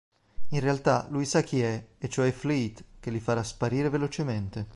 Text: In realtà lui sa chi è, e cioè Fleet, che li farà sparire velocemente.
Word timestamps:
In 0.49 0.59
realtà 0.61 1.05
lui 1.11 1.25
sa 1.25 1.43
chi 1.43 1.61
è, 1.61 1.89
e 1.99 2.09
cioè 2.09 2.31
Fleet, 2.31 2.83
che 2.99 3.11
li 3.11 3.19
farà 3.19 3.43
sparire 3.43 3.87
velocemente. 3.89 4.67